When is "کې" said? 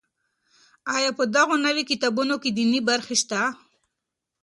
2.43-2.49